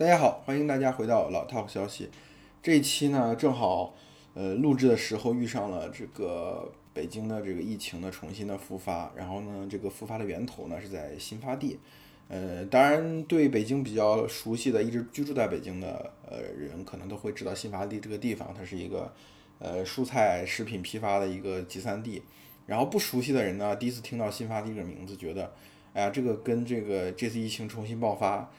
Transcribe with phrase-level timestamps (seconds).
[0.00, 2.08] 大家好，欢迎大家回到老 Talk 消息。
[2.62, 3.94] 这一期呢，正好
[4.32, 11.78] 呃录制的时候遇上了这个北京的这个疫情的重新的复发，然后呢，这个复发的源头呢是在新发地。
[12.28, 19.12] 呃，当然对北京比较熟悉的，一直居住在北京的呃人，可能都会知道新发地这个地方，它是一个
[19.58, 22.22] 呃蔬菜食品批发的一个集散地。
[22.64, 25.52] 然后不熟悉的人呢，第一次听到新发地这个名字，觉得
[25.92, 28.50] 哎呀，这个跟这个这次疫情重新爆发。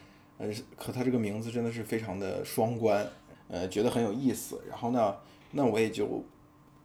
[0.41, 3.07] 呃，可它这个名字真的是非常的双关，
[3.47, 4.59] 呃，觉得很有意思。
[4.67, 5.15] 然后呢，
[5.51, 6.23] 那我也就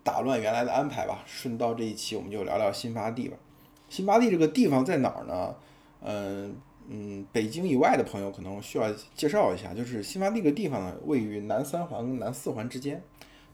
[0.04, 3.36] 打乱原来的安排吧，顺道这一期我们就聊聊新发地吧。
[3.88, 5.54] 新发地这个地方在哪儿呢？
[6.02, 6.54] 嗯
[6.88, 13.02] 嗯，北京以外的朋友可能需要介绍一下，就是新发地这个地方呢，位于南三环跟南四环之间。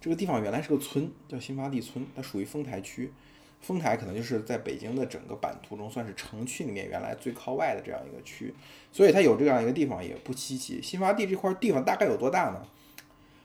[0.01, 3.13] 这个地方原来是个村，叫新发地村，它属于丰台区。
[3.63, 8.53] 丰台可能就是在北京的整个版图中，算是城区里面原来最靠外的这样一个区，
[8.91, 10.83] 所以它有这样一个地方也不稀奇。
[10.83, 12.67] 新发地这块地方大概有多大呢？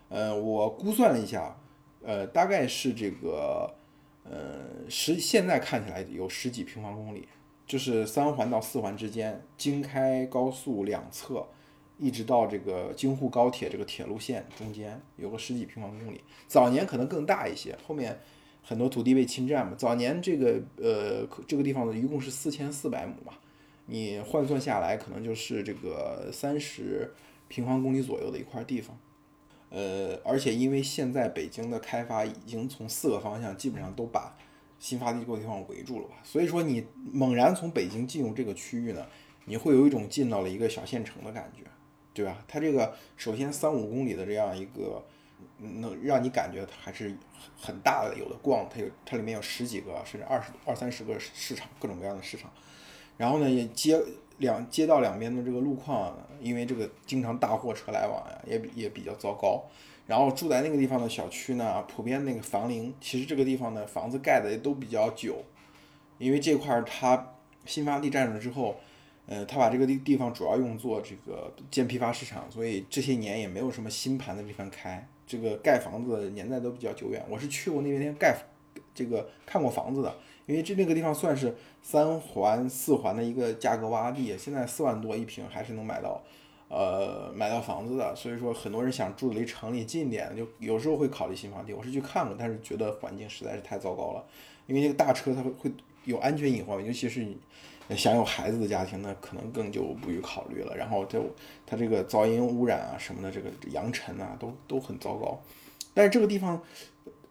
[0.09, 1.55] 呃，我估算了一下，
[2.01, 3.71] 呃，大概是这个，
[4.23, 7.27] 呃，十现在看起来有十几平方公里，
[7.67, 11.47] 就是三环到四环之间，京开高速两侧，
[11.99, 16.21] 一直到这个京沪高铁这个铁路线中间有个十几平方公里。
[16.47, 18.19] 早年可能更大一些，后面。
[18.67, 23.31] 很多土地被侵占嘛，早年这个呃这个地方呢一共是四千四百亩嘛，
[23.85, 27.13] 你换算下来可能就是这个三十
[27.47, 28.99] 平方公里左右的一块地方，
[29.69, 34.37] 呃，而且因为现在北京的开发已经从四个方向基本上都把
[34.79, 39.05] 新发地这个地方围住了吧，所以说你猛然从北京进入这个区域呢，
[39.45, 41.63] 你会有一种进到了一个小县城的感觉，
[42.13, 42.43] 对吧？
[42.49, 45.05] 它这个首先三五公里的这样一个。
[45.57, 47.15] 能让你感觉它还是
[47.59, 52.51] 很大的，有的逛，它有它里面有十几个甚至二十二三十个市场，各种各样的市场。
[53.17, 53.99] 然后呢，也街
[54.37, 59.63] 两街道两边的这个路况，因为这个经常大货车来往呀，也也比较糟糕。
[60.05, 65.43] 然后住在那个地方的小区呢，普遍那个房龄，其实这个地方的房子盖的也都比较久，
[66.17, 67.33] 因为这块儿它
[67.65, 68.77] 新发地占了之后，
[69.25, 75.05] 呃，他把这个地地方主要用作这个建批发市场，所以这些年也没有什么新盘的地方开。
[75.27, 78.35] 这个盖房子年代都比较久远，我是去过那边盖，
[78.95, 80.15] 这个看过房子的，
[80.45, 86.23] 因为这那个地方算是三环四环的一个价格洼地，现在四万多一平还是能买到，
[86.69, 91.73] 呃，买到房子的，所以说很多人想住离城里近点，就有时候会考虑新房地。
[91.73, 94.25] 我是去看过，但是觉得环境实在是太糟糕了，
[94.65, 95.71] 因为那个大车它会会
[96.05, 97.37] 有安全隐患，尤其是你。
[97.95, 100.75] 想有孩子的家庭，呢可能更就不予考虑了。
[100.75, 101.33] 然后就
[101.65, 105.41] 它这个噪音污染啊什么的，这个扬尘啊都都很糟糕。
[105.93, 106.61] 但是这个地方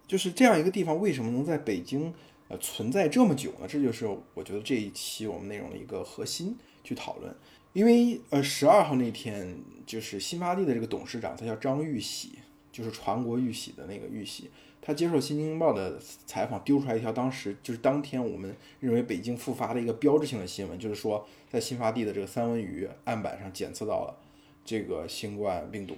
[0.07, 2.13] 就是这样一个地方，为什么能在北京
[2.49, 3.67] 呃存在这么久呢？
[3.69, 7.35] 这就是我觉得这一期我们内容的一个核心去讨论。
[7.73, 12.39] 因为呃十二号那天就是新发地的这个董事长，他叫张玉玺，
[12.73, 14.51] 就是传国玉玺的那个玉玺。
[14.87, 24.17] 他接受《新京报》的采访，丢出来一条当时就是当天我们认为北京复发的一个标志性的新闻，就是说在新发地的这个三文鱼案板上检测到了
[24.65, 25.97] 这个新冠病毒，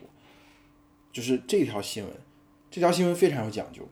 [1.12, 2.10] 就是这条新闻，
[2.70, 3.86] 这条新闻非常有讲究。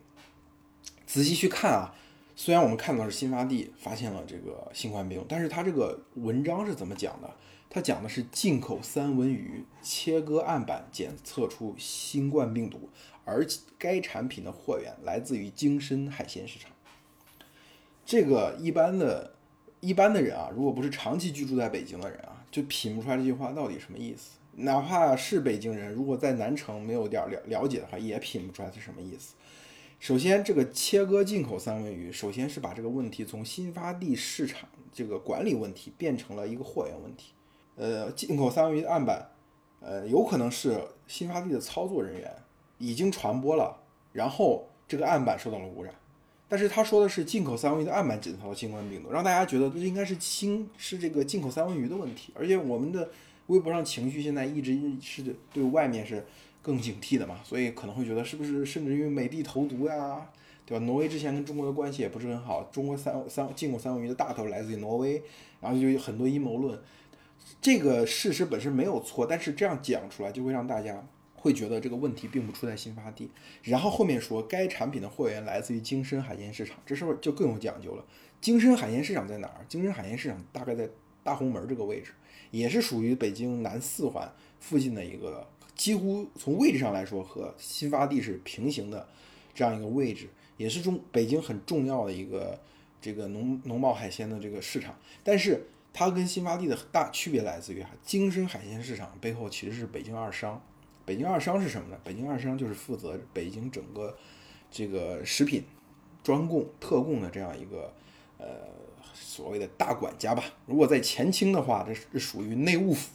[1.05, 1.95] 仔细去看啊，
[2.35, 7.31] 虽然我们看到是新发地发现了这个新冠病毒，但是它这个文章是怎么讲的？
[7.69, 12.89] 它讲的是进口三文鱼切割案板检测出新冠病毒。
[13.29, 13.45] 而
[13.77, 16.71] 该产品的货源来自于京深海鲜市场。
[18.05, 19.35] 这个一般的、
[19.81, 24.39] 一般的人啊，如果不是长期居住在北京的人啊，就品不出来这句话到底什么意思。
[24.53, 29.35] 哪怕是北京人，如果在南城没有点了了解的话，也品不出来是什么意思。
[29.99, 37.33] 首先，这个切割进口三文鱼，首先是把这个问题从新发地市场这个管理问题变成了一个货源问题。
[37.77, 39.31] 呃，进口三文鱼的案板，
[39.81, 42.33] 呃，有可能是新发地的操作人员。
[42.79, 43.75] 已经传播了，
[44.13, 45.95] 然后这个案板受到了污染，
[46.47, 52.35] 但是他说的是进口三文鱼的案板检测到新冠病毒，让大家觉得这应该是新是这个进口三文鱼的问题。
[52.35, 53.09] 而且我们的
[53.47, 56.23] 微博上情绪现在一直是对外面是
[56.61, 60.29] 更警惕的嘛，所以可能会觉得是不是甚至于美的投毒呀，
[60.67, 60.85] 对吧？
[60.85, 65.23] 挪威之前跟中国的关系也不是很好，中国三三进口三文鱼的大头来自于挪威，
[65.63, 66.79] 然后就有很多阴谋论。
[67.61, 71.07] 这个事实本身没有错，但是这样讲出来就会让大家。
[71.39, 73.31] 会觉得这个问题并不出在新发地，
[73.63, 78.05] 然后后面说该产品的货源来自于京深海鲜市场，这是不是就更有讲究了？
[78.41, 79.65] 京深海鲜市场在哪儿？
[79.69, 80.89] 京深海鲜市场大概在
[81.23, 82.11] 大红门这个位置，
[82.51, 84.29] 也是属于北京南四环
[84.59, 85.47] 附近的一个，
[85.77, 89.07] 几乎从位置上来说和新发地是平行的
[89.55, 92.59] 这样一个位置，也是中北京很重要的一个
[93.01, 94.99] 这个农农贸海鲜的这个市场。
[95.23, 95.65] 但是
[95.99, 100.63] 它跟新发地的大区别来自于啊，京深海鲜市场背后其实是北京二商。
[101.07, 101.99] 北京二商是什么呢？
[102.05, 104.15] 北京二商就是负责北京整个
[104.71, 105.65] 这个食品
[106.23, 107.91] 专供特供的这样一个
[108.37, 108.47] 呃
[109.15, 110.45] 所谓的大管家吧。
[110.67, 113.09] 如果在前清的话，这是属于内务府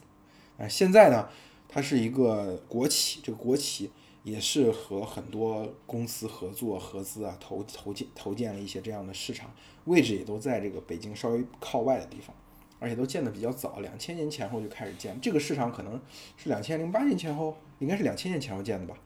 [0.57, 0.68] 啊。
[0.68, 1.30] 现在呢，
[1.69, 3.92] 它是一个国企，这个国企
[4.24, 9.54] 也是和很多公司合作合资啊，投投建投建了一些这样的市场，
[9.86, 12.36] 位置也都在这个北京稍微靠外的地方。
[12.81, 15.16] 而且都建的比较早，两千年前后就开始建。
[15.22, 16.01] 这个市场可能
[16.36, 18.98] 是两千零八年前后，应该是两千年前后建的吧？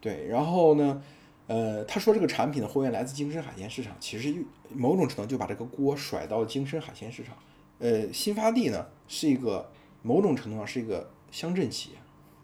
[0.00, 0.26] 对。
[0.28, 1.02] 然后呢，
[1.46, 4.34] 呃，他说这个产品的货源来自京深海鲜市场，其实
[4.70, 7.36] 某种程度就把这个锅甩到了京深海鲜市场。
[7.80, 9.70] 呃，新发地呢是一个
[10.00, 11.96] 某种程度上是一个乡镇企业，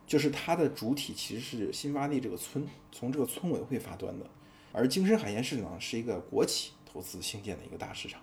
[0.06, 4.26] 就是它的主体其实是新发地这个村，从这个村委会发端的。
[4.70, 8.20] 而京深海鲜市场是一个国企投资兴建的一个大市场，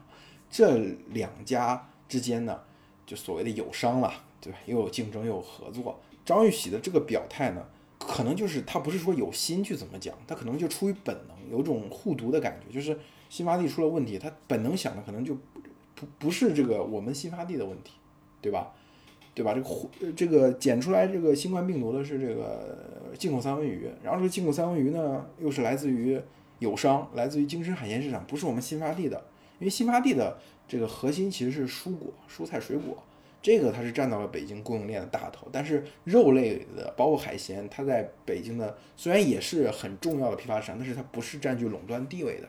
[0.52, 1.88] 这两家。
[2.12, 2.60] 之间呢，
[3.06, 4.60] 就所谓的友商了，对吧？
[4.66, 5.98] 又有竞争又有合作。
[6.26, 7.66] 张玉玺的这个表态呢，
[7.98, 13.00] 可能就是他不是说有心去怎么讲，他可能就出于本能，有种护犊的感觉，就是
[13.30, 15.34] 新发地出了问题，他本能想的可能就
[15.96, 17.94] 不不是这个我们新发地的问题，
[18.42, 18.74] 对吧？
[19.34, 19.54] 对吧？
[19.54, 26.20] 这个这个检出来这个新冠病毒的是这个进口三文鱼，然后这个进口三文鱼呢，又是来自于
[26.60, 29.18] 友商，来自于京深海鲜市场，不是我们新发地的，
[29.60, 30.38] 因为新发地的。
[30.72, 32.98] 这个核心其实是蔬果、蔬菜、水果，
[33.42, 35.50] 这个它是占到了北京供应链的大头。
[35.52, 42.48] 但是肉类的，包括海鲜，它在北京的虽然也是很重要的批发市场，但是它不是占据垄断地位的。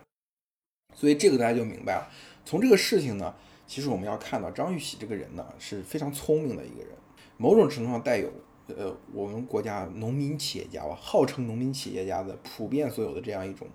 [0.95, 2.09] 所以这个大家就明白了。
[2.45, 3.35] 从这个事情呢，
[3.67, 6.91] 其实我们要看到张玉玺这个人呢是非常聪明的一个人，
[7.37, 8.33] 某种程度上带有
[8.69, 13.67] 呃我们国家农民企业家吧，号称农民企业家的普遍所有的这样一种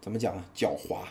[0.00, 0.44] 怎么讲呢？
[0.56, 1.04] 狡猾。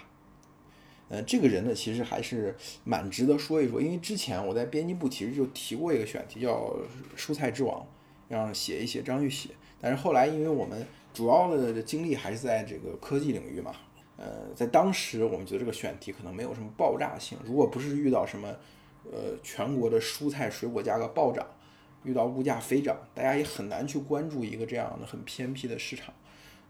[1.11, 2.55] 呃，这个人呢，其实还是
[2.85, 6.73] 蛮值得说一说，因为之前我在编辑部其实就提过一个选题，叫
[7.17, 7.85] “蔬菜之王”，
[8.29, 9.51] 让写一写张玉玺。
[9.81, 13.75] 但是后来，因为我们主要的精力还是在这个科技领域嘛，
[14.15, 18.47] 呃，在当时我们觉得这个选题可能没有什么爆炸性，如果不是遇到什么，
[19.11, 21.45] 呃，全国的蔬菜水果价格暴涨，
[22.05, 26.13] 遇到物价飞涨，大家也很难去关注一个这样的很偏僻的市场。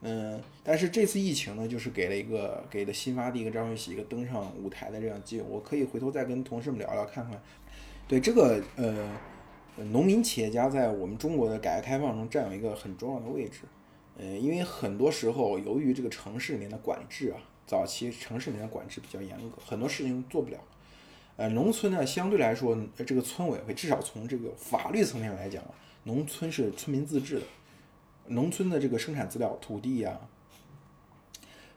[0.03, 5.45] 嗯，但是这次疫情呢，就是给了一个给了新发地跟张玉玺一个登上舞台的这样机会。
[5.47, 7.39] 我可以回头再跟同事们聊聊，看看。
[8.07, 9.09] 对这个呃，
[9.91, 13.59] 农民企业家在我们中国的改革开放中占有一个很重要的位置。
[14.17, 17.37] 呃，因为很多时候由于这个城市里面的管制啊，
[17.67, 20.57] 早期城市里面的管制比较严格，很多事情做不了。
[21.37, 22.75] 呃，农村呢相对来说，
[23.05, 25.63] 这个村委会至少从这个法律层面来讲，
[26.05, 27.43] 农村是村民自治的。
[28.27, 30.19] 农村的这个生产资料、土地呀、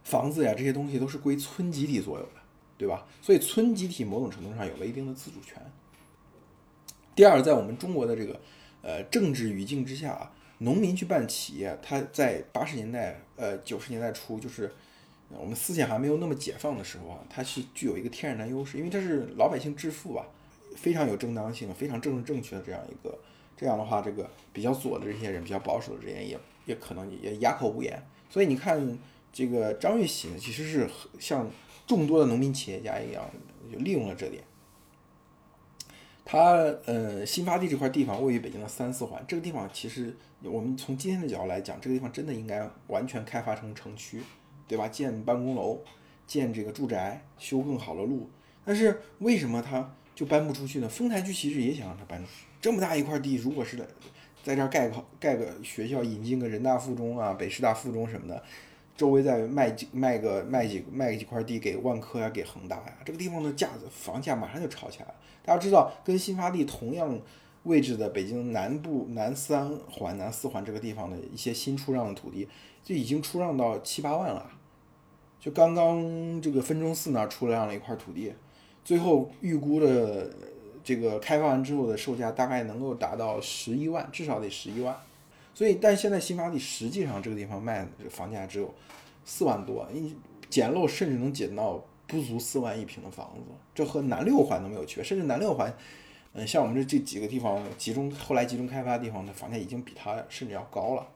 [0.02, 2.32] 房子呀这些东西都是归村集体所有的，
[2.78, 3.06] 对吧？
[3.20, 5.60] 所以村集体某种程度上有了一定的自主权。
[7.14, 8.40] 第二，在我们中国的这个
[8.82, 14.72] 呃政治语境之下啊，农民去办企业，他在八十年代、呃九十年代初，就是
[15.30, 20.26] 我们思想还没有那么解放的时候啊，它是具有一个天然的优势，因为它是老百姓致富吧，
[20.76, 23.18] 非常有正当性、非常政治正确的这样一个。
[23.56, 28.02] 这样的话，这个比较左的这些人，比较保守的这些人，也也可能也哑口无言。
[28.28, 28.98] 所以你看，
[29.32, 31.48] 这个张玉玺呢，其实是像
[31.86, 33.24] 众多的农民企业家一样，
[33.72, 34.42] 就利用了这点。
[36.24, 36.54] 他
[36.86, 44.22] 呃，新发地这块地方位于北京的三四环，这个地方其实我们从今天的角度来讲，这个地方真的应该完全开发成城区，
[44.66, 44.88] 对吧？
[44.88, 45.80] 建办公楼，
[46.26, 48.30] 建这个住宅，修更好的路。
[48.64, 50.88] 但是为什么他就搬不出去呢？
[50.88, 52.46] 丰台区其实也想让他搬出去。
[52.64, 53.76] 这么大一块地，如果是
[54.42, 58.42] 在这儿盖个盖个学校，引进个人大附中啊、北师大附中什么的，
[58.96, 65.14] 周围再卖几卖个卖几卖几块地给万科呀、给恒大呀，这个地方的价子房价马上就炒起来了。
[65.44, 67.20] 大家知道，跟新发地同样
[67.64, 72.48] 位置的北京南部南三环、南四环这个地方的一些新出让的土地，
[72.82, 74.50] 就已经出让到七八万了。
[75.38, 78.32] 就刚刚这个分钟寺那儿出让了一块土地，
[78.82, 80.30] 最后预估的。
[80.84, 84.94] 这个开发完之后的售价大概能够达到十一万，至少得十一万。
[85.54, 88.72] 所以，但现在新发地实际上这个地方卖的房价只有
[89.24, 90.14] 四万多，你
[90.50, 95.04] 捡漏甚至能捡到不足四万一平的房子，这和南六环都没有区别。
[95.04, 95.72] 甚至南六环，
[96.32, 101.06] 嗯，像我们这这几个地方集中后来集中开发的地方的房价已经比它甚至要高了。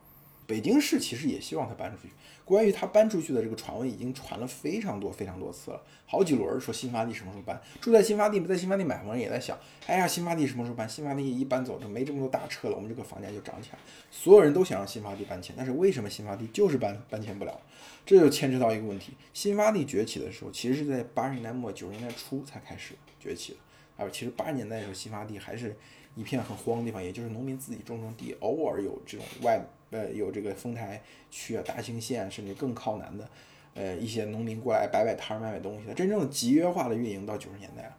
[0.48, 2.08] 北京市其实也希望它搬出去。
[2.42, 7.60] 关于他搬出去的这个传闻已经传了非常多非常多次了，好几轮说新发地什么时候搬？
[7.78, 10.88] 住在新发地不在新发地买房人也在想，哎呀，新发地什么时候搬？
[10.88, 13.78] 新发地一搬走就没这么多大车了，我们这个房价就涨起来。
[14.10, 17.60] 所有人都想让新发地搬迁，但是为什么新发地就是搬搬迁不了？
[18.06, 23.58] 这就牵扯到一个问题：新发地崛起的时候，其实是在八十年代末九十年代初才开始崛起的。
[24.02, 25.76] 啊，其实八十年代的时候，新发地还是
[26.18, 33.28] 一片很荒的地方，也就是农民自己种种地，偶尔有这种外呃有这个丰台区啊、大兴县甚至更靠南的
[33.74, 35.94] 呃一些农民过来摆摆摊儿卖卖东西的。
[35.94, 37.96] 真正的集约化的运营到九十年代了。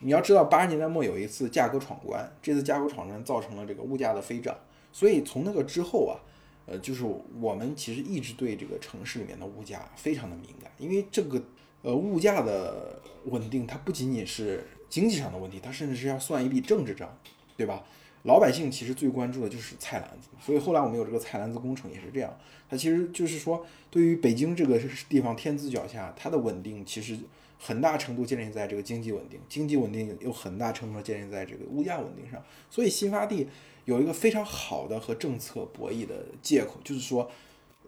[0.00, 4.56] 你要知道，八十年代末有一次价格闯关，这次价格闯关造成了这个物价的飞涨，
[4.90, 6.16] 所以从那个之后啊，
[6.64, 7.04] 呃，就是
[7.38, 11.42] 我们其实一直对这个城市里面的物价非常的敏感，因为这个
[11.82, 17.14] 呃物价的稳定，它不仅仅是经济上的问题，它甚至是要算一笔政治账，
[17.60, 17.84] 对吧？
[18.22, 22.34] 老百姓其实最关注的就是菜篮子，所以后来我们有这个菜篮子工程也是这样，
[22.68, 27.18] 它其实就是说，对于北京这个地方天子脚下，它的稳定其实。
[27.62, 32.42] 很大程度建立在这个经济稳定，经济稳定又很大程度上建立在这个物价稳定上。
[32.70, 33.46] 所以新发地
[33.84, 37.30] 有一个非常好的和政策博弈的借口，就是说，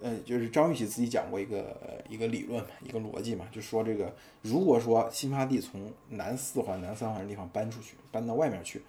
[0.02, 8.82] 呃，就是张玉玺自己讲过一个一个理论嘛，一个逻辑嘛，就说这个如果说新发地从南四环、南三环的地方搬出去，搬到外面去，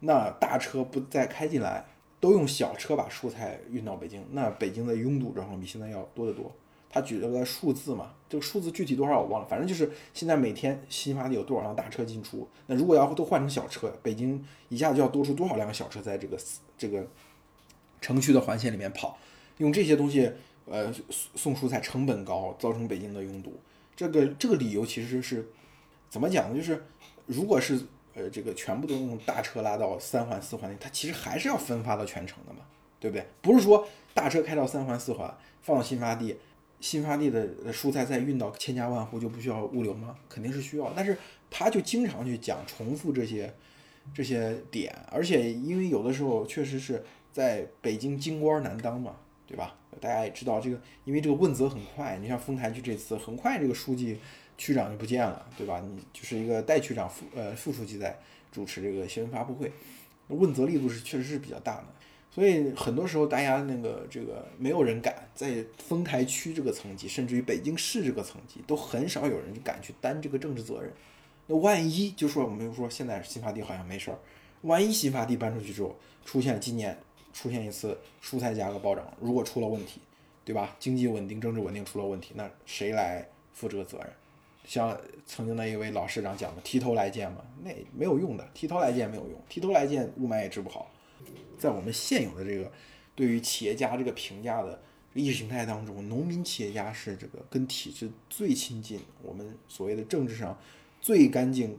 [0.00, 1.84] 那大车不再开进来，
[2.18, 6.52] 都用小车把蔬菜运到北京，那北京的拥堵状况比现在要多得多。
[6.92, 12.48] 他举了个数字嘛，这个数字具体多少我忘了，反正就是现在每天新发地有多少辆大车进出。
[12.66, 16.36] 那如果要都换成小车，北京一下就要多出多少辆小车在这个
[16.76, 17.06] 这个
[18.00, 19.16] 城区的环线里面跑，
[19.58, 20.32] 用这些东西
[20.66, 20.92] 呃
[21.36, 23.60] 送蔬菜成本高，造成北京的拥堵。
[23.94, 25.48] 这个这个理由其实是
[26.08, 26.56] 怎么讲呢？
[26.56, 26.84] 就是
[27.26, 27.80] 如果是
[28.14, 32.60] 呃这个全部都用大车拉到三环四环内，它其实还是要分发到全城的嘛，
[32.98, 33.26] 对不对？
[33.40, 36.36] 不是说大车开到三环四环放到新发地。
[36.80, 40.16] 新发地的蔬菜再运到千家万户就不需要物流吗？
[40.30, 41.14] 肯定是需要，但是
[41.50, 43.52] 他就经常去讲重复这些
[44.14, 49.76] 这些点，而且因为有的时候确实是在北京京官难当嘛，对吧？
[50.00, 54.18] 大家也知道这个，因为这个问责很快，你像丰台区这次很快这个书记
[54.60, 55.80] 区长就不见了，对吧？
[55.80, 58.14] 你就是一个代区长副呃副书记在
[58.52, 59.72] 主持这个新闻发布会，
[60.28, 61.86] 问责力度是确实是比较大的。
[62.30, 70.92] 所以很多时候，大家那个这个没有人敢在丰台区这个层级，甚至于北京市这个层级，都很少有人敢去担这个政治责任。
[71.46, 74.18] 那万一就说我们说现在新发地好像没事儿，
[74.60, 76.96] 万一新发地搬出去之后，出现今年
[77.32, 80.00] 出现一次蔬菜价格暴涨，如果出了问题，
[80.44, 80.76] 对吧？
[80.78, 84.06] 经济稳定、政治稳定出了问题，那谁来负这个责任？
[84.64, 90.90] 像曾经的一位老市长讲的“提头来见”嘛，那没有用的，提头来见没有用，提头来见雾霾也治不好。
[91.58, 92.70] 在我们现有的这个
[93.14, 94.80] 对于企业家这个评价的
[95.12, 100.56] 意识形态当中，农民企业家是这个跟体制最亲近，我们所谓的政治上
[101.00, 101.76] 最干净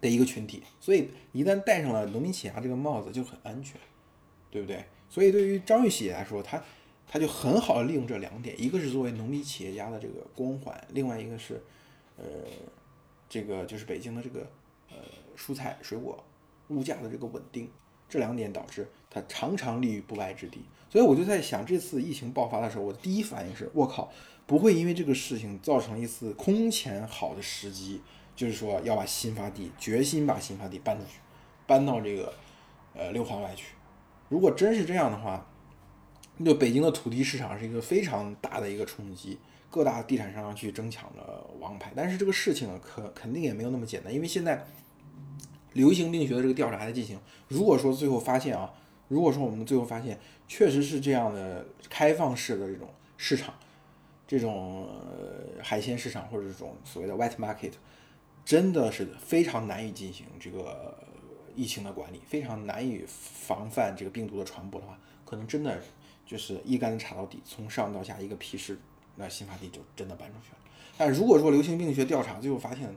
[0.00, 0.62] 的一个群体。
[0.80, 3.78] 所以一旦戴上了农民企业家这个帽子，就很安全，
[4.50, 4.84] 对不对？
[5.08, 6.60] 所以对于张玉玺来说，他
[7.06, 11.62] 他就很好的利用这两点，一个是作为农民企业家的这个光环，另外一个是
[12.16, 12.24] 呃
[13.28, 14.46] 这个就是北京的这个
[14.90, 14.96] 呃
[15.36, 16.22] 蔬菜水果
[16.68, 17.70] 物价的这个稳定。
[18.08, 24.08] 这两点导致它常常立于不败之地，所以我就在想，这次疫情爆发的时候，我的第一反应是：我靠，
[24.46, 28.00] 不会因为这个事情造成一次空前好的时机，
[28.36, 31.18] 就是说要把新发地决心把新发地搬出去，
[31.66, 32.32] 搬到这个
[32.94, 33.74] 呃六环外去。
[34.28, 35.44] 如果真是这样的话，
[36.44, 39.36] 对北京的土地市场是一个非常大的一个冲击，
[39.70, 41.92] 各大地产商去争抢的王牌。
[41.94, 44.66] 但是这个事情可肯定也没有那么简单，因为现在。
[45.72, 47.20] 流行病学的这个调查还在进行。
[47.48, 48.72] 如果说最后发现啊，
[49.08, 50.18] 如果说我们最后发现
[50.48, 53.52] 确实是这样的开放式的这种市场，
[54.26, 54.88] 这种
[55.62, 57.72] 海鲜市场或者这种所谓的 white market，
[58.42, 60.96] 真的是非常难以进行这个
[61.54, 65.78] 疫情的管理，非常难以防范这个病毒的传播的话，可能真的
[66.24, 68.78] 就是一竿子插到底，从上到下一个批示，
[69.16, 70.58] 那新发地就真的搬出去了。
[70.96, 72.88] 但如果说流行病学调查最后发现，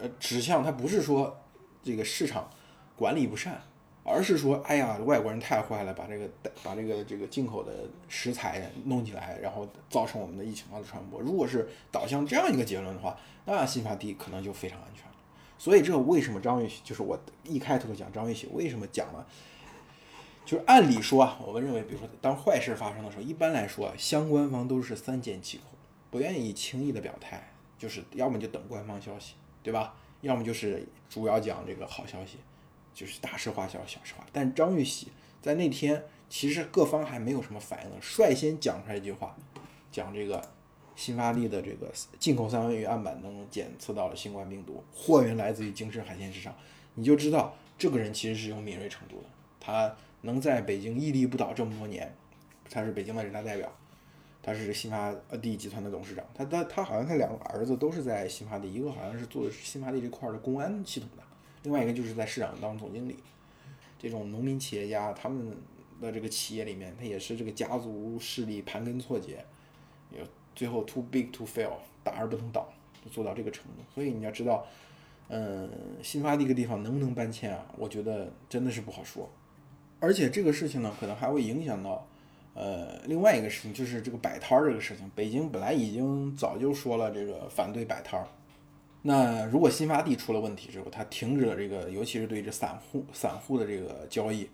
[0.00, 1.36] 呃，指向它不是说。
[1.82, 2.46] 这个市场
[2.94, 3.58] 管理不善，
[4.04, 6.28] 而是说，哎呀，外国人太坏了，把这个
[6.62, 7.72] 把这个这个进口的
[8.06, 11.18] 食材弄进来，然后造成我们的疫情的传播。
[11.18, 13.16] 如果是导向这样一个结论的话，
[13.46, 15.14] 那新发地可能就非常安全了。
[15.56, 19.26] 所以，这为什么张玉玺就是我一开头讲张玉玺为什么讲了？
[20.44, 25.64] 就是按理说啊，我们认为，比如说当坏事发生的时候，一般来说啊，相关方都是三缄其口，
[26.10, 29.94] 不愿意轻易的表态，就是要么就等官方消息，对吧？
[30.22, 32.38] 要么就是主要讲这个好消息，
[32.92, 34.26] 就是大事化小，小事化。
[34.32, 35.08] 但张玉玺
[35.40, 39.36] 在那天其实各方还没有什么反应呢，率先讲出来一句话，
[39.90, 40.42] 讲这个
[40.96, 46.54] 新发地的这个进口三文鱼案板能检测到了新冠病毒，货源来自于京深海鲜市场，
[46.94, 49.28] 你就知道这个人其实是有敏锐程度的，
[49.58, 52.14] 他能在北京屹立不倒这么多年，
[52.70, 53.70] 他是北京的人大代表。
[54.42, 61.22] 他是新发地集团的董事长，他他他好像他两个儿子都是在新发地，一个好像是做的是新发地这块的公安系统的，
[61.62, 63.16] 另外一个就是在市场当总经理，
[63.98, 65.54] 这种农民企业家他们
[66.00, 69.44] 的这个企业里面，他也是这个家族势力盘根错节，
[70.10, 70.24] 有
[70.54, 71.72] 最后 too big to fail，
[72.02, 72.66] 大而不能倒，
[73.04, 73.82] 就做到这个程度。
[73.94, 74.66] 所以你要知道，
[75.28, 75.70] 嗯，
[76.02, 77.66] 新发地个地方能不能搬迁啊？
[77.76, 79.30] 我觉得真的是不好说。
[80.00, 82.06] 而且这个事情呢，可能还会影响到，
[82.54, 85.08] 呃，另外一个事情就是这个摆摊儿这个事情。
[85.14, 88.26] 北京本来已经早就说了这个反对摆摊儿。
[89.02, 94.48] 那如果新发地出了问题之后，它停止了这个，尤其是对这散户散户的这个交易，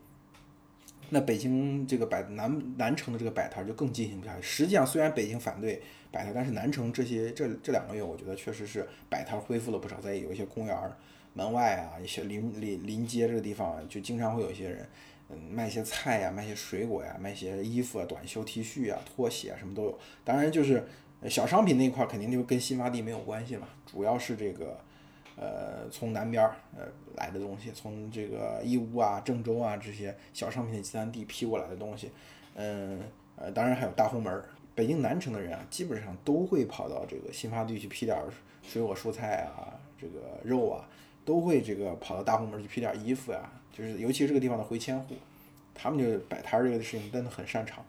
[1.11, 4.43] 那北京这个摆南南城的这个摆摊儿就更进行不下去。
[4.43, 10.00] 实际上，虽然北京反对摆摊，但是南城这些这这两个月，我觉得确实是摆摊儿恢复了不少。
[10.00, 10.97] 在有一些公园儿
[11.35, 14.88] 门外啊，一些临临临街这个地方，就经常会有一些人，
[15.28, 19.99] 嗯，卖些菜呀，卖些水果呀，卖些衣服啊，短袖 T 恤啊，拖鞋啊，什么都有。
[20.25, 20.85] 当然就是。
[21.30, 24.78] 小商品那块儿肯定就跟新发地没有关系了，主要是这个，
[25.35, 32.12] 呃，从南边儿呃来的东西，从这个义乌啊、郑州啊这些小商品的集散地批过来的东西，
[32.54, 33.00] 嗯，
[33.35, 38.16] 呃，当然还有大红门，北京南城的人啊，基本上都会跑到这个新发地去批点
[38.62, 40.87] 水果蔬菜啊，这个肉啊，
[41.25, 45.14] 都会这个跑到大红门去批点衣服呀，就是尤其这个地方的回迁户，
[45.75, 47.85] 他们就摆摊儿这个事情真的很擅长。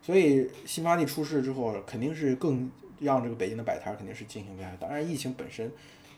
[0.00, 2.70] 所以新发地出事之后，肯定是更
[3.00, 4.76] 让这个北京的摆摊肯定是进行不下去。
[4.80, 5.70] 当然，疫情本身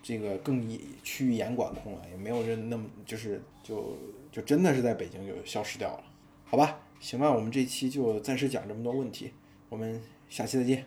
[0.03, 0.67] 这个更
[1.03, 3.97] 趋于严管控了，也没有人那么就是就
[4.31, 6.05] 就真的是在北京就消失掉了，
[6.45, 6.81] 好吧？
[7.01, 9.33] 行吧，我们这期就暂时讲这么多问题，
[9.69, 10.01] 我们
[10.31, 10.87] 下期再见。